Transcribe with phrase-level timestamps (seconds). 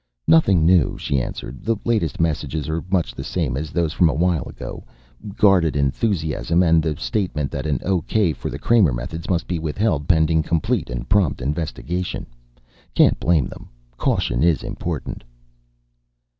[0.27, 1.63] "Nothing new," she answered.
[1.63, 4.83] "The latest messages are much the same as those from a while ago.
[5.35, 10.07] Guarded enthusiasm, and the statement that an okay for the Kramer Methods must be withheld
[10.07, 12.25] pending complete and prompt investigation.
[12.95, 13.69] Can't blame them.
[13.95, 15.23] Caution is important."